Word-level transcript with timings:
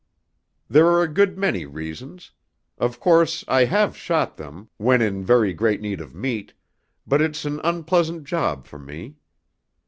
"There 0.67 0.87
are 0.87 1.03
a 1.03 1.07
good 1.07 1.37
many 1.37 1.65
reasons. 1.67 2.31
Of 2.79 2.99
course 2.99 3.45
I 3.47 3.65
have 3.65 3.95
shot 3.95 4.35
them, 4.35 4.67
when 4.77 4.99
in 4.99 5.23
very 5.23 5.53
great 5.53 5.79
need 5.79 6.01
of 6.01 6.15
meat; 6.15 6.53
but 7.05 7.21
it's 7.21 7.45
an 7.45 7.61
unpleasant 7.63 8.23
job 8.23 8.65
for 8.65 8.79
me. 8.79 9.17